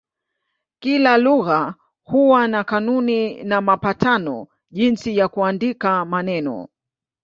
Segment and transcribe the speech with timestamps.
[0.79, 6.67] Kila lugha huwa na kanuni na mapatano jinsi ya kuandika maneno.